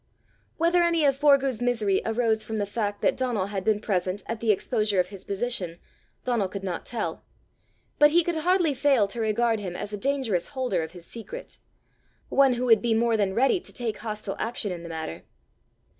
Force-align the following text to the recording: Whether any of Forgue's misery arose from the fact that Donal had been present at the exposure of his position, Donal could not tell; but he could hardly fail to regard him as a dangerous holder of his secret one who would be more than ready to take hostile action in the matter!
Whether 0.57 0.81
any 0.81 1.05
of 1.05 1.15
Forgue's 1.15 1.61
misery 1.61 2.01
arose 2.03 2.43
from 2.43 2.57
the 2.57 2.65
fact 2.65 3.03
that 3.03 3.15
Donal 3.15 3.49
had 3.49 3.63
been 3.63 3.79
present 3.79 4.23
at 4.25 4.39
the 4.39 4.51
exposure 4.51 4.99
of 4.99 5.09
his 5.09 5.23
position, 5.23 5.77
Donal 6.25 6.47
could 6.49 6.63
not 6.63 6.87
tell; 6.87 7.23
but 7.99 8.09
he 8.09 8.23
could 8.23 8.37
hardly 8.37 8.73
fail 8.73 9.07
to 9.07 9.21
regard 9.21 9.59
him 9.59 9.75
as 9.75 9.93
a 9.93 9.97
dangerous 9.97 10.47
holder 10.57 10.81
of 10.81 10.93
his 10.93 11.05
secret 11.05 11.59
one 12.29 12.53
who 12.53 12.65
would 12.65 12.81
be 12.81 12.95
more 12.95 13.15
than 13.15 13.35
ready 13.35 13.59
to 13.59 13.71
take 13.71 13.99
hostile 13.99 14.35
action 14.39 14.71
in 14.71 14.81
the 14.81 14.89
matter! 14.89 15.21